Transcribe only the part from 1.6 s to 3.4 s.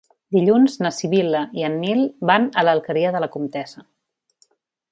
en Nil van a l'Alqueria de la